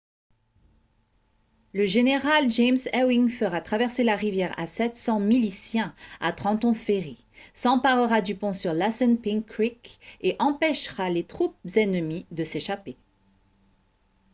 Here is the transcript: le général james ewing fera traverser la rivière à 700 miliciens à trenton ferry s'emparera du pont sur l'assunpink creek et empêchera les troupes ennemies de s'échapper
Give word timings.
le 1.73 1.85
général 1.85 2.51
james 2.51 2.79
ewing 2.91 3.29
fera 3.29 3.61
traverser 3.61 4.03
la 4.03 4.15
rivière 4.15 4.51
à 4.57 4.65
700 4.65 5.19
miliciens 5.19 5.93
à 6.19 6.33
trenton 6.33 6.73
ferry 6.73 7.23
s'emparera 7.53 8.21
du 8.21 8.33
pont 8.33 8.53
sur 8.55 8.73
l'assunpink 8.73 9.45
creek 9.45 9.99
et 10.21 10.35
empêchera 10.39 11.11
les 11.11 11.23
troupes 11.23 11.55
ennemies 11.75 12.25
de 12.31 12.43
s'échapper 12.43 12.97